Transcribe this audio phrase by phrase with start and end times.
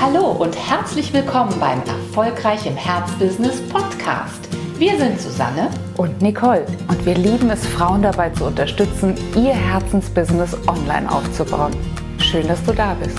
[0.00, 4.48] Hallo und herzlich willkommen beim Erfolgreich im Herzbusiness Podcast.
[4.78, 10.56] Wir sind Susanne und Nicole und wir lieben es, Frauen dabei zu unterstützen, ihr Herzensbusiness
[10.68, 11.74] online aufzubauen.
[12.20, 13.18] Schön, dass du da bist.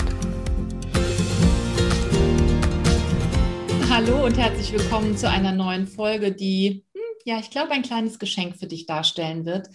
[3.90, 8.18] Hallo und herzlich willkommen zu einer neuen Folge, die, hm, ja, ich glaube, ein kleines
[8.18, 9.68] Geschenk für dich darstellen wird.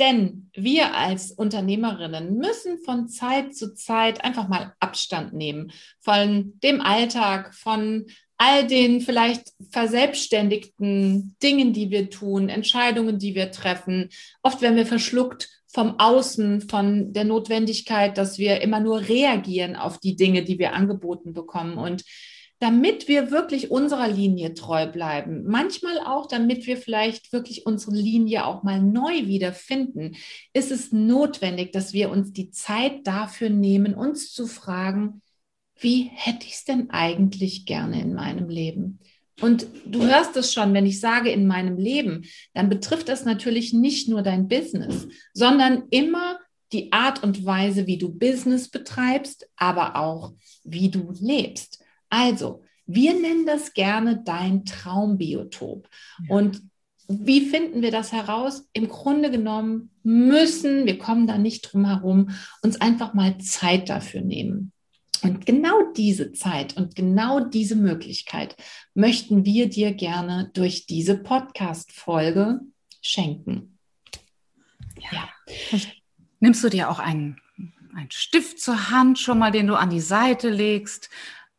[0.00, 6.80] Denn wir als Unternehmerinnen müssen von Zeit zu Zeit einfach mal Abstand nehmen von dem
[6.80, 8.06] Alltag, von
[8.38, 14.08] all den vielleicht verselbstständigten Dingen, die wir tun, Entscheidungen, die wir treffen.
[14.42, 19.98] Oft werden wir verschluckt vom Außen, von der Notwendigkeit, dass wir immer nur reagieren auf
[19.98, 21.76] die Dinge, die wir angeboten bekommen.
[21.76, 22.02] Und
[22.60, 25.44] damit wir wirklich unserer Linie treu bleiben.
[25.46, 30.16] Manchmal auch, damit wir vielleicht wirklich unsere Linie auch mal neu wiederfinden,
[30.52, 35.22] ist es notwendig, dass wir uns die Zeit dafür nehmen, uns zu fragen,
[35.78, 38.98] wie hätte ich es denn eigentlich gerne in meinem Leben?
[39.40, 43.72] Und du hörst es schon, wenn ich sage in meinem Leben, dann betrifft das natürlich
[43.72, 46.38] nicht nur dein Business, sondern immer
[46.72, 51.79] die Art und Weise, wie du Business betreibst, aber auch wie du lebst.
[52.10, 55.88] Also, wir nennen das gerne dein Traumbiotop.
[56.28, 56.36] Ja.
[56.36, 56.62] Und
[57.08, 58.68] wie finden wir das heraus?
[58.72, 62.30] Im Grunde genommen müssen, wir kommen da nicht drum herum,
[62.62, 64.72] uns einfach mal Zeit dafür nehmen.
[65.22, 68.56] Und genau diese Zeit und genau diese Möglichkeit
[68.94, 72.60] möchten wir dir gerne durch diese Podcast-Folge
[73.02, 73.78] schenken.
[74.98, 75.28] Ja.
[75.70, 75.78] ja.
[76.38, 77.38] Nimmst du dir auch einen,
[77.94, 81.10] einen Stift zur Hand, schon mal, den du an die Seite legst?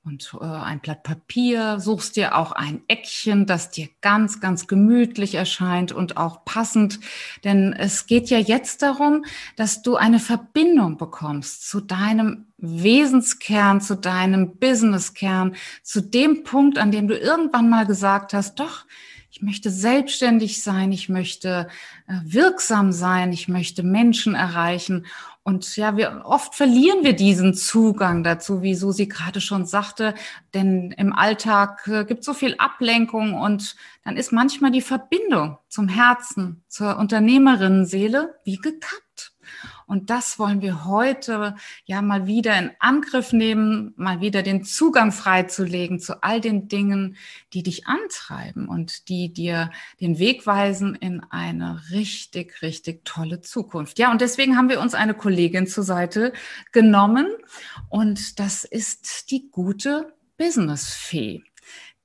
[0.03, 5.35] Und äh, ein Blatt Papier, suchst dir auch ein Eckchen, das dir ganz, ganz gemütlich
[5.35, 6.99] erscheint und auch passend.
[7.43, 9.25] Denn es geht ja jetzt darum,
[9.57, 16.91] dass du eine Verbindung bekommst zu deinem Wesenskern, zu deinem Businesskern, zu dem Punkt, an
[16.91, 18.85] dem du irgendwann mal gesagt hast, doch,
[19.31, 21.67] ich möchte selbstständig sein, ich möchte
[22.07, 25.05] äh, wirksam sein, ich möchte Menschen erreichen.
[25.43, 30.13] Und ja, wir, oft verlieren wir diesen Zugang dazu, wie Susi gerade schon sagte,
[30.53, 35.87] denn im Alltag äh, gibt so viel Ablenkung und dann ist manchmal die Verbindung zum
[35.87, 39.33] Herzen, zur Unternehmerinnenseele wie gekappt.
[39.91, 41.53] Und das wollen wir heute
[41.83, 47.17] ja mal wieder in Angriff nehmen, mal wieder den Zugang freizulegen zu all den Dingen,
[47.51, 49.69] die dich antreiben und die dir
[49.99, 53.99] den Weg weisen in eine richtig, richtig tolle Zukunft.
[53.99, 56.31] Ja, und deswegen haben wir uns eine Kollegin zur Seite
[56.71, 57.27] genommen
[57.89, 61.43] und das ist die gute Business-Fee.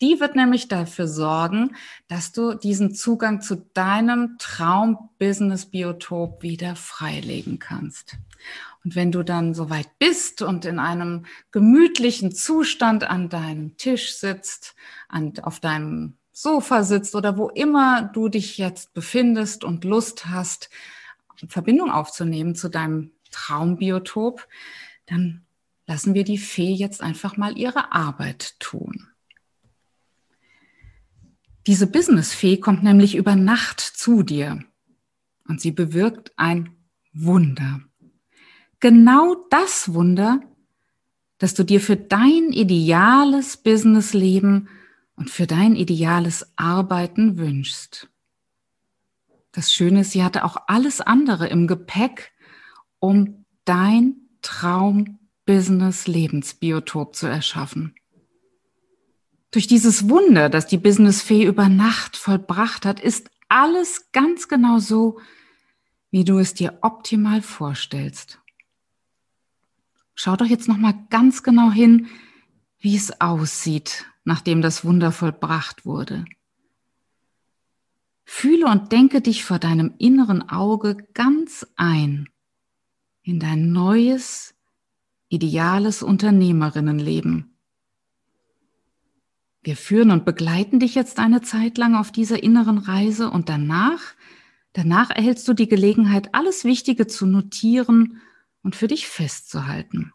[0.03, 1.75] Die wird nämlich dafür sorgen,
[2.07, 8.19] dass du diesen Zugang zu deinem Traum-Business-Biotop wieder freilegen kannst.
[8.85, 14.75] Und wenn du dann soweit bist und in einem gemütlichen Zustand an deinem Tisch sitzt,
[15.09, 20.69] an, auf deinem Sofa sitzt oder wo immer du dich jetzt befindest und Lust hast,
[21.49, 24.47] Verbindung aufzunehmen zu deinem Traumbiotop,
[25.07, 25.47] dann
[25.87, 29.09] lassen wir die Fee jetzt einfach mal ihre Arbeit tun.
[31.67, 34.63] Diese Businessfee kommt nämlich über Nacht zu dir
[35.49, 36.77] und sie bewirkt ein
[37.13, 37.81] Wunder.
[38.79, 40.41] Genau das Wunder,
[41.39, 44.69] das du dir für dein ideales Businessleben
[45.17, 48.11] und für dein ideales Arbeiten wünschst.
[49.51, 52.33] Das Schöne ist, sie hatte auch alles andere im Gepäck,
[52.99, 57.95] um dein Traum-Business-Lebensbiotop zu erschaffen.
[59.57, 65.19] Durch dieses Wunder, das die Businessfee über Nacht vollbracht hat, ist alles ganz genau so,
[66.11, 68.39] wie du es dir optimal vorstellst.
[70.15, 72.09] Schau doch jetzt noch mal ganz genau hin,
[72.81, 76.27] wie es aussieht, nachdem das Wunder vollbracht wurde.
[78.27, 82.29] Fühle und denke dich vor deinem inneren Auge ganz ein
[83.23, 84.55] in dein neues,
[85.31, 87.56] ideales Unternehmerinnenleben.
[89.67, 94.01] Wir führen und begleiten dich jetzt eine Zeit lang auf dieser inneren Reise und danach,
[94.75, 98.23] danach erhältst du die Gelegenheit, alles Wichtige zu notieren
[98.63, 100.13] und für dich festzuhalten.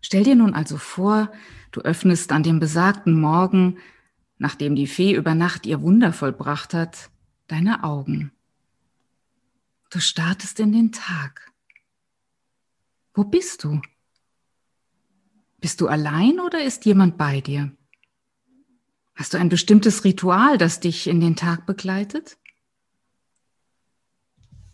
[0.00, 1.30] Stell dir nun also vor,
[1.72, 3.76] du öffnest an dem besagten Morgen,
[4.38, 7.10] nachdem die Fee über Nacht ihr Wunder vollbracht hat,
[7.48, 8.32] deine Augen.
[9.90, 11.52] Du startest in den Tag.
[13.12, 13.82] Wo bist du?
[15.60, 17.70] Bist du allein oder ist jemand bei dir?
[19.14, 22.38] Hast du ein bestimmtes Ritual, das dich in den Tag begleitet?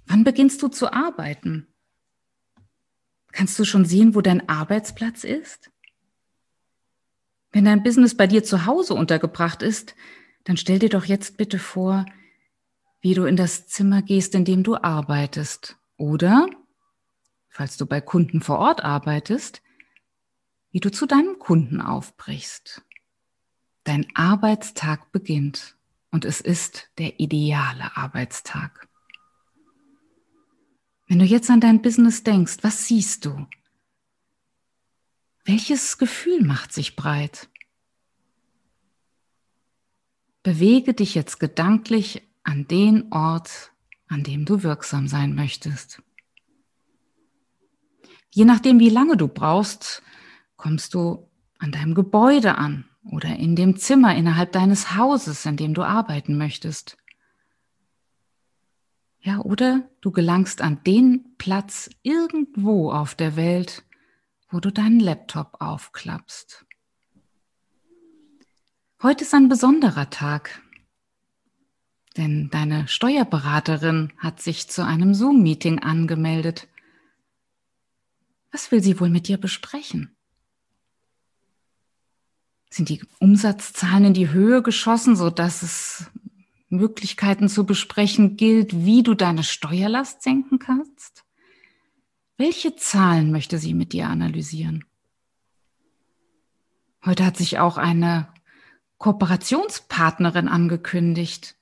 [0.07, 1.67] Wann beginnst du zu arbeiten?
[3.33, 5.71] Kannst du schon sehen, wo dein Arbeitsplatz ist?
[7.51, 9.97] Wenn dein Business bei dir zu Hause untergebracht ist,
[10.45, 12.07] dann stell dir doch jetzt bitte vor,
[13.01, 15.77] wie du in das Zimmer gehst, in dem du arbeitest.
[15.97, 16.49] Oder,
[17.49, 19.63] falls du bei Kunden vor Ort arbeitest,
[20.71, 22.83] wie du zu deinem Kunden aufbrichst.
[23.85, 25.77] Dein Arbeitstag beginnt
[26.11, 28.89] und es ist der ideale Arbeitstag.
[31.09, 33.47] Wenn du jetzt an dein Business denkst, was siehst du?
[35.45, 37.49] Welches Gefühl macht sich breit?
[40.43, 43.73] Bewege dich jetzt gedanklich an den Ort,
[44.09, 46.03] an dem du wirksam sein möchtest.
[48.31, 50.03] Je nachdem, wie lange du brauchst,
[50.57, 55.75] kommst du an deinem Gebäude an oder in dem Zimmer innerhalb deines Hauses, in dem
[55.75, 56.97] du arbeiten möchtest.
[59.21, 63.85] Ja, oder du gelangst an den Platz irgendwo auf der Welt,
[64.51, 66.65] wo du deinen Laptop aufklappst.
[69.03, 70.63] Heute ist ein besonderer Tag,
[72.17, 76.69] denn deine Steuerberaterin hat sich zu einem Zoom-Meeting angemeldet.
[78.53, 80.16] Was will sie wohl mit dir besprechen?
[82.77, 86.11] Sind die Umsatzzahlen in die Höhe geschossen, sodass es
[86.69, 91.25] Möglichkeiten zu besprechen gilt, wie du deine Steuerlast senken kannst?
[92.37, 94.85] Welche Zahlen möchte sie mit dir analysieren?
[97.03, 98.29] Heute hat sich auch eine
[98.99, 101.57] Kooperationspartnerin angekündigt.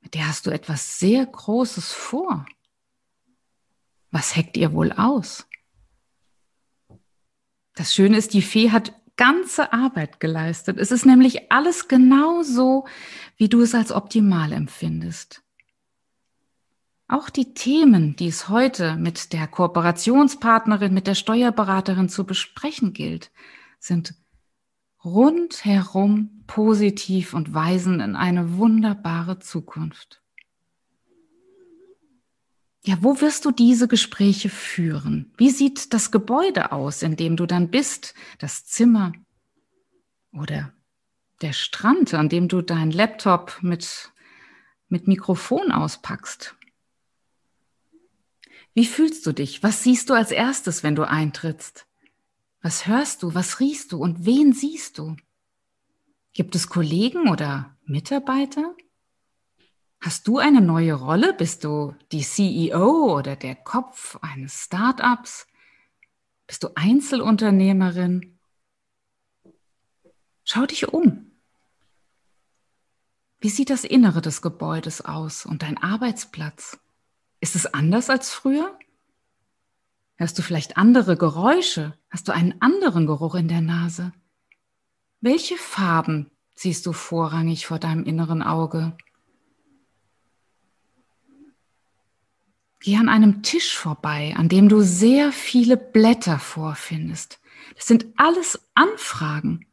[0.00, 2.44] Mit der hast du etwas sehr Großes vor.
[4.10, 5.46] Was heckt ihr wohl aus?
[7.76, 10.78] Das Schöne ist, die Fee hat ganze Arbeit geleistet.
[10.78, 12.86] Es ist nämlich alles genau so,
[13.36, 15.42] wie du es als optimal empfindest.
[17.06, 23.30] Auch die Themen, die es heute mit der Kooperationspartnerin, mit der Steuerberaterin zu besprechen gilt,
[23.78, 24.14] sind
[25.04, 30.23] rundherum positiv und weisen in eine wunderbare Zukunft.
[32.86, 35.32] Ja, wo wirst du diese Gespräche führen?
[35.38, 38.14] Wie sieht das Gebäude aus, in dem du dann bist?
[38.38, 39.12] Das Zimmer
[40.32, 40.74] oder
[41.40, 44.12] der Strand, an dem du deinen Laptop mit,
[44.88, 46.54] mit Mikrofon auspackst?
[48.74, 49.62] Wie fühlst du dich?
[49.62, 51.86] Was siehst du als erstes, wenn du eintrittst?
[52.60, 53.34] Was hörst du?
[53.34, 53.98] Was riechst du?
[53.98, 55.16] Und wen siehst du?
[56.34, 58.74] Gibt es Kollegen oder Mitarbeiter?
[60.04, 61.32] Hast du eine neue Rolle?
[61.32, 65.46] Bist du die CEO oder der Kopf eines Startups?
[66.46, 68.38] Bist du Einzelunternehmerin?
[70.44, 71.30] Schau dich um.
[73.40, 76.78] Wie sieht das Innere des Gebäudes aus und dein Arbeitsplatz?
[77.40, 78.78] Ist es anders als früher?
[80.16, 81.96] Hörst du vielleicht andere Geräusche?
[82.10, 84.12] Hast du einen anderen Geruch in der Nase?
[85.22, 88.94] Welche Farben siehst du vorrangig vor deinem inneren Auge?
[92.84, 97.40] Geh an einem Tisch vorbei, an dem du sehr viele Blätter vorfindest.
[97.76, 99.64] Das sind alles Anfragen.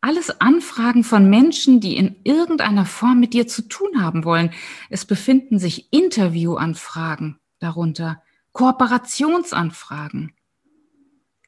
[0.00, 4.54] Alles Anfragen von Menschen, die in irgendeiner Form mit dir zu tun haben wollen.
[4.88, 8.22] Es befinden sich Interviewanfragen darunter,
[8.52, 10.32] Kooperationsanfragen,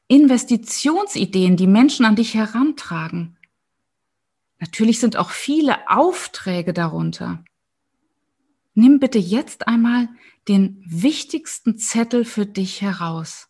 [0.09, 3.35] Investitionsideen, die Menschen an dich herantragen.
[4.59, 7.43] Natürlich sind auch viele Aufträge darunter.
[8.75, 10.07] Nimm bitte jetzt einmal
[10.47, 13.49] den wichtigsten Zettel für dich heraus.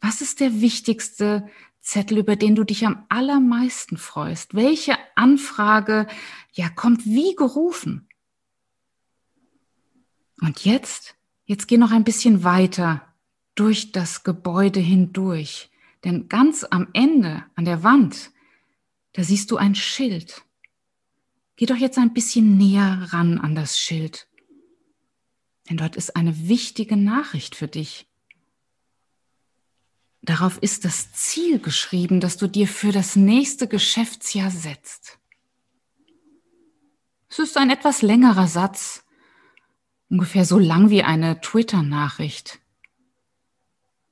[0.00, 1.48] Was ist der wichtigste
[1.80, 4.54] Zettel, über den du dich am allermeisten freust?
[4.54, 6.06] Welche Anfrage,
[6.52, 8.08] ja, kommt wie gerufen?
[10.40, 13.02] Und jetzt, jetzt geh noch ein bisschen weiter
[13.54, 15.70] durch das Gebäude hindurch.
[16.04, 18.32] Denn ganz am Ende, an der Wand,
[19.12, 20.42] da siehst du ein Schild.
[21.56, 24.26] Geh doch jetzt ein bisschen näher ran an das Schild.
[25.68, 28.06] Denn dort ist eine wichtige Nachricht für dich.
[30.22, 35.18] Darauf ist das Ziel geschrieben, das du dir für das nächste Geschäftsjahr setzt.
[37.28, 39.04] Es ist ein etwas längerer Satz,
[40.08, 42.60] ungefähr so lang wie eine Twitter-Nachricht.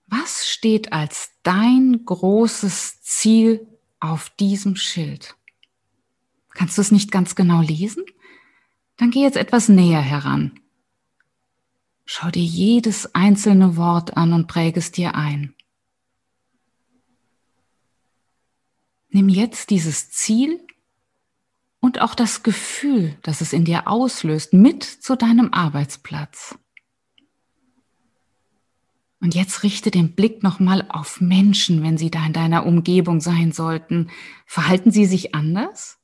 [0.07, 3.69] Was steht als dein großes Ziel
[4.01, 5.37] auf diesem Schild?
[6.51, 8.05] Kannst du es nicht ganz genau lesen?
[8.97, 10.60] Dann geh jetzt etwas näher heran.
[12.13, 15.55] Schau dir jedes einzelne Wort an und präge es dir ein.
[19.11, 20.61] Nimm jetzt dieses Ziel
[21.79, 26.59] und auch das Gefühl, das es in dir auslöst, mit zu deinem Arbeitsplatz.
[29.21, 33.53] Und jetzt richte den Blick nochmal auf Menschen, wenn sie da in deiner Umgebung sein
[33.53, 34.11] sollten.
[34.47, 36.01] Verhalten sie sich anders?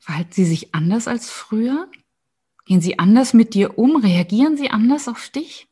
[0.00, 1.88] Verhalten sie sich anders als früher?
[2.66, 3.96] Gehen sie anders mit dir um?
[3.96, 5.68] Reagieren sie anders auf dich?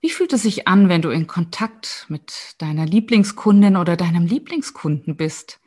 [0.00, 5.16] Wie fühlt es sich an, wenn du in Kontakt mit deiner Lieblingskundin oder deinem Lieblingskunden
[5.16, 5.60] bist?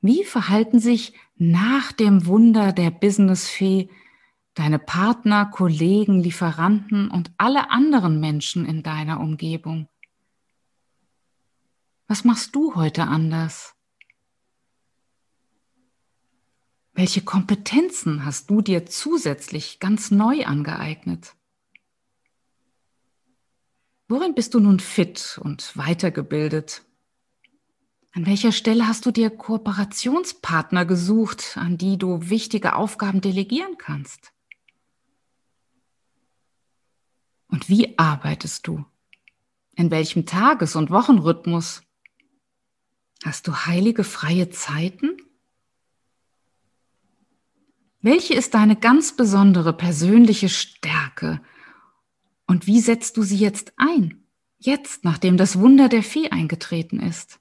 [0.00, 3.88] Wie verhalten sich nach dem Wunder der Businessfee
[4.54, 9.88] deine Partner, Kollegen, Lieferanten und alle anderen Menschen in deiner Umgebung.
[12.08, 13.74] Was machst du heute anders?
[17.00, 21.34] Welche Kompetenzen hast du dir zusätzlich ganz neu angeeignet?
[24.06, 26.82] Worin bist du nun fit und weitergebildet?
[28.12, 34.34] An welcher Stelle hast du dir Kooperationspartner gesucht, an die du wichtige Aufgaben delegieren kannst?
[37.48, 38.84] Und wie arbeitest du?
[39.74, 41.82] In welchem Tages- und Wochenrhythmus?
[43.24, 45.16] Hast du heilige freie Zeiten?
[48.02, 51.40] Welche ist deine ganz besondere persönliche Stärke?
[52.46, 54.24] Und wie setzt du sie jetzt ein?
[54.58, 57.40] Jetzt, nachdem das Wunder der Fee eingetreten ist.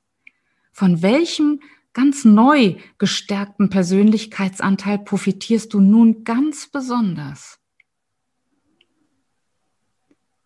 [0.72, 1.62] Von welchem
[1.94, 7.60] ganz neu gestärkten Persönlichkeitsanteil profitierst du nun ganz besonders?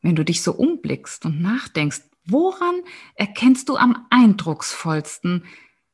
[0.03, 2.75] wenn du dich so umblickst und nachdenkst, woran
[3.15, 5.45] erkennst du am eindrucksvollsten,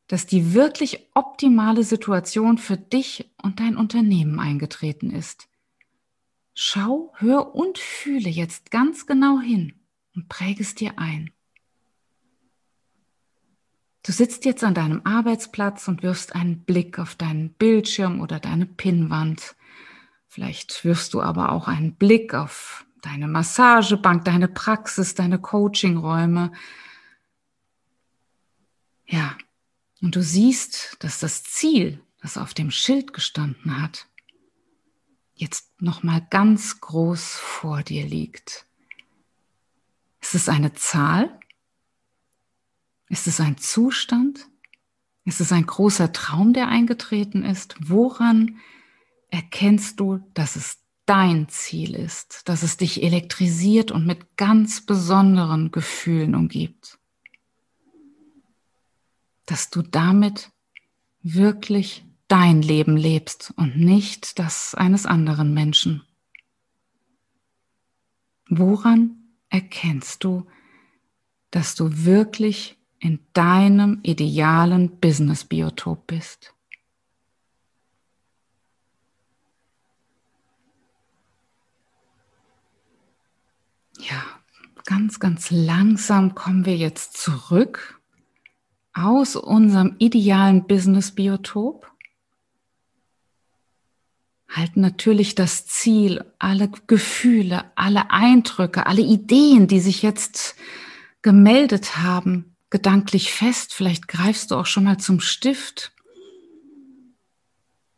[0.10, 5.48] dass die wirklich optimale Situation für dich und dein Unternehmen eingetreten ist?
[6.54, 9.76] Schau, hör und fühle jetzt ganz genau hin
[10.16, 11.32] und präge es dir ein.
[14.04, 18.66] Du sitzt jetzt an deinem Arbeitsplatz und wirfst einen Blick auf deinen Bildschirm oder deine
[18.66, 19.56] Pinnwand.
[20.28, 26.52] Vielleicht wirfst du aber auch einen Blick auf deine Massagebank, deine Praxis, deine Coachingräume.
[29.06, 29.38] Ja,
[30.02, 34.08] und du siehst, dass das Ziel, das auf dem Schild gestanden hat,
[35.34, 38.66] jetzt noch mal ganz groß vor dir liegt.
[40.22, 41.40] Ist es eine Zahl?
[43.08, 44.48] Ist es ein Zustand?
[45.26, 47.76] Ist es ein großer Traum, der eingetreten ist?
[47.80, 48.60] Woran
[49.30, 50.80] erkennst du, dass es
[51.10, 56.99] dein Ziel ist, dass es dich elektrisiert und mit ganz besonderen Gefühlen umgibt.
[59.50, 60.52] Dass du damit
[61.24, 66.04] wirklich dein Leben lebst und nicht das eines anderen Menschen.
[68.48, 69.16] Woran
[69.50, 70.46] erkennst du,
[71.50, 76.54] dass du wirklich in deinem idealen Business-Biotop bist?
[84.00, 84.24] Ja,
[84.86, 87.99] ganz, ganz langsam kommen wir jetzt zurück
[88.94, 91.90] aus unserem idealen Business-Biotop.
[94.48, 100.56] Halten natürlich das Ziel, alle Gefühle, alle Eindrücke, alle Ideen, die sich jetzt
[101.22, 103.74] gemeldet haben, gedanklich fest.
[103.74, 105.92] Vielleicht greifst du auch schon mal zum Stift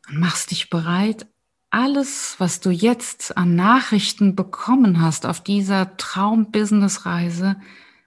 [0.09, 1.25] und machst dich bereit,
[1.69, 7.55] alles, was du jetzt an Nachrichten bekommen hast auf dieser Traum-Business-Reise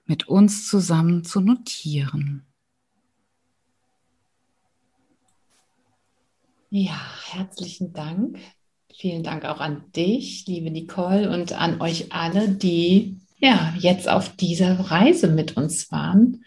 [0.05, 2.44] mit uns zusammen zu notieren.
[6.77, 6.99] Ja,
[7.31, 8.37] herzlichen Dank.
[8.93, 14.35] Vielen Dank auch an dich, liebe Nicole, und an euch alle, die ja jetzt auf
[14.35, 16.43] dieser Reise mit uns waren.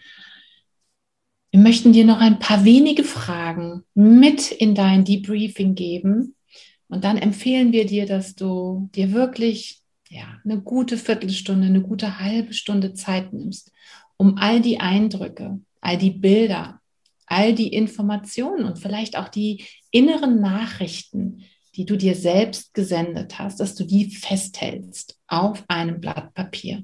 [1.49, 6.35] Wir möchten dir noch ein paar wenige Fragen mit in dein Debriefing geben,
[6.89, 12.19] und dann empfehlen wir dir, dass du dir wirklich ja, eine gute Viertelstunde, eine gute
[12.19, 13.71] halbe Stunde Zeit nimmst,
[14.15, 16.79] um all die Eindrücke, all die Bilder,
[17.25, 21.43] all die Informationen und vielleicht auch die inneren Nachrichten,
[21.75, 26.83] die du dir selbst gesendet hast, dass du die festhältst auf einem Blatt Papier.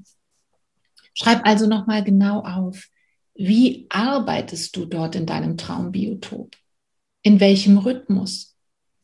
[1.14, 2.88] Schreib also nochmal genau auf,
[3.34, 6.56] wie arbeitest du dort in deinem Traumbiotop?
[7.22, 8.56] In welchem Rhythmus?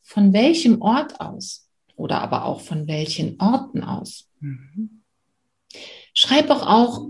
[0.03, 4.29] von welchem Ort aus oder aber auch von welchen Orten aus.
[4.39, 5.01] Mhm.
[6.13, 7.07] Schreib auch auch,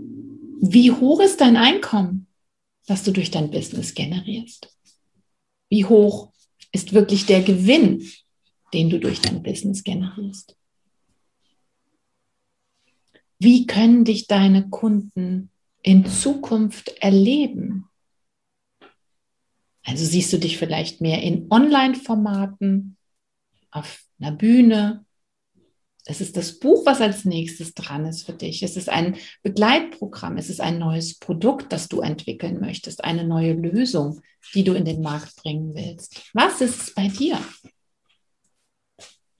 [0.62, 2.28] wie hoch ist dein Einkommen,
[2.86, 4.74] das du durch dein Business generierst.
[5.68, 6.32] Wie hoch
[6.74, 8.04] ist wirklich der Gewinn,
[8.72, 10.56] den du durch dein Business generierst.
[13.38, 15.50] Wie können dich deine Kunden
[15.82, 17.88] in Zukunft erleben?
[19.84, 22.96] Also siehst du dich vielleicht mehr in Online-Formaten,
[23.70, 25.04] auf einer Bühne,
[26.06, 28.62] Es ist das Buch, was als nächstes dran ist für dich.
[28.62, 30.36] Es ist ein Begleitprogramm.
[30.36, 33.02] Es ist ein neues Produkt, das du entwickeln möchtest.
[33.02, 34.20] Eine neue Lösung,
[34.52, 36.30] die du in den Markt bringen willst.
[36.34, 37.38] Was ist es bei dir?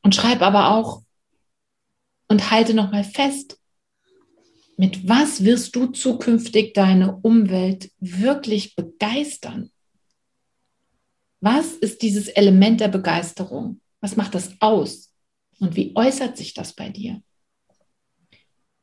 [0.03, 1.03] Und schreib aber auch
[2.29, 3.59] und halte nochmal fest,
[4.77, 9.71] mit was wirst du zukünftig deine Umwelt wirklich begeistern?
[11.41, 13.81] Was ist dieses Element der Begeisterung?
[14.01, 15.14] Was macht das aus?
[15.61, 17.23] Und wie äußert sich das bei dir?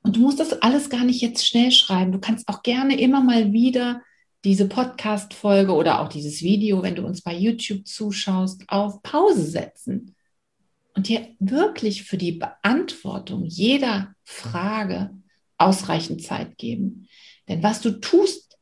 [0.03, 2.11] Und du musst das alles gar nicht jetzt schnell schreiben.
[2.11, 4.01] Du kannst auch gerne immer mal wieder
[4.43, 10.15] diese Podcast-Folge oder auch dieses Video, wenn du uns bei YouTube zuschaust, auf Pause setzen
[10.95, 15.11] und dir wirklich für die Beantwortung jeder Frage
[15.57, 17.07] ausreichend Zeit geben.
[17.47, 18.57] Denn was du tust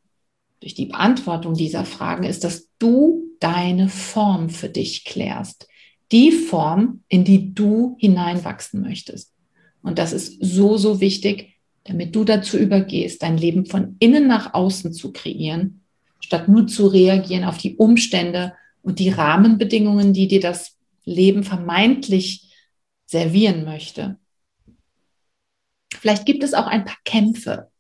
[0.60, 5.68] durch die Beantwortung dieser Fragen ist, dass du deine Form für dich klärst.
[6.12, 9.34] Die Form, in die du hineinwachsen möchtest.
[9.82, 14.54] Und das ist so, so wichtig, damit du dazu übergehst, dein Leben von innen nach
[14.54, 15.82] außen zu kreieren,
[16.20, 22.54] statt nur zu reagieren auf die Umstände und die Rahmenbedingungen, die dir das Leben vermeintlich
[23.06, 24.18] servieren möchte.
[25.94, 27.72] Vielleicht gibt es auch ein paar Kämpfe,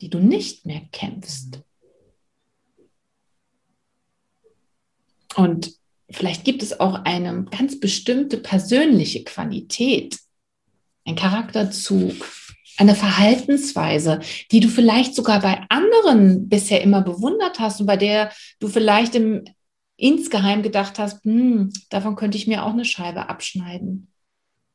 [0.00, 1.62] die du nicht mehr kämpfst.
[5.36, 5.72] Und
[6.10, 10.18] vielleicht gibt es auch eine ganz bestimmte persönliche Qualität,
[11.04, 12.14] ein Charakterzug,
[12.76, 14.20] eine Verhaltensweise,
[14.50, 19.14] die du vielleicht sogar bei anderen bisher immer bewundert hast und bei der du vielleicht
[19.14, 19.44] im
[19.96, 24.08] insgeheim gedacht hast, hm, davon könnte ich mir auch eine Scheibe abschneiden.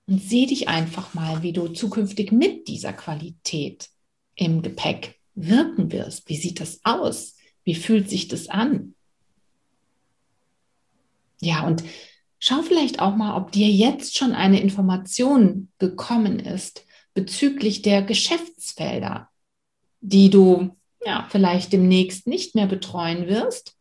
[0.07, 3.89] Und sieh dich einfach mal, wie du zukünftig mit dieser Qualität
[4.35, 6.27] im Gepäck wirken wirst.
[6.29, 7.35] Wie sieht das aus?
[7.63, 8.95] Wie fühlt sich das an?
[11.41, 11.83] Ja, und
[12.39, 19.29] schau vielleicht auch mal, ob dir jetzt schon eine Information gekommen ist bezüglich der Geschäftsfelder,
[20.01, 23.75] die du ja vielleicht demnächst nicht mehr betreuen wirst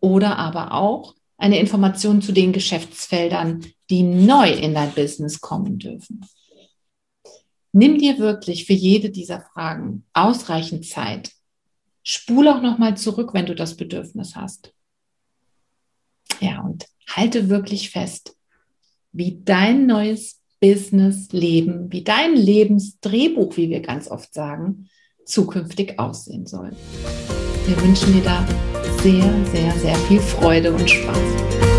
[0.00, 6.26] oder aber auch eine Information zu den Geschäftsfeldern, die neu in dein Business kommen dürfen.
[7.72, 11.32] Nimm dir wirklich für jede dieser Fragen ausreichend Zeit.
[12.02, 14.72] Spule auch nochmal zurück, wenn du das Bedürfnis hast.
[16.40, 18.36] Ja, und halte wirklich fest,
[19.12, 24.88] wie dein neues Business Leben, wie dein Lebensdrehbuch, wie wir ganz oft sagen,
[25.24, 26.70] zukünftig aussehen soll.
[27.66, 28.46] Wir wünschen dir da
[29.02, 31.77] sehr, sehr, sehr viel Freude und Spaß.